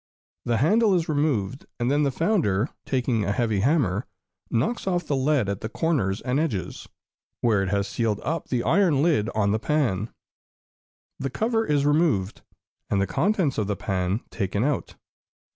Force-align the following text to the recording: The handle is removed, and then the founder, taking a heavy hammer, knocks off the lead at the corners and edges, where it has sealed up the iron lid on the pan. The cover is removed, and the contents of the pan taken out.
The 0.45 0.57
handle 0.57 0.95
is 0.95 1.07
removed, 1.07 1.67
and 1.79 1.91
then 1.91 2.01
the 2.01 2.09
founder, 2.09 2.69
taking 2.87 3.23
a 3.23 3.31
heavy 3.31 3.59
hammer, 3.59 4.07
knocks 4.49 4.87
off 4.87 5.05
the 5.05 5.15
lead 5.15 5.47
at 5.47 5.61
the 5.61 5.69
corners 5.69 6.21
and 6.21 6.39
edges, 6.39 6.89
where 7.41 7.61
it 7.61 7.69
has 7.69 7.87
sealed 7.87 8.19
up 8.23 8.47
the 8.49 8.63
iron 8.63 9.03
lid 9.03 9.29
on 9.35 9.51
the 9.51 9.59
pan. 9.59 10.09
The 11.19 11.29
cover 11.29 11.67
is 11.67 11.85
removed, 11.85 12.41
and 12.89 12.99
the 12.99 13.05
contents 13.05 13.59
of 13.59 13.67
the 13.67 13.75
pan 13.77 14.21
taken 14.31 14.63
out. 14.63 14.95